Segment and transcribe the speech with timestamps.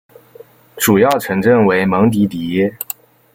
[0.77, 2.75] 主要城镇为蒙迪迪耶。